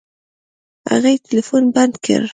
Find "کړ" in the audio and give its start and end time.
2.03-2.21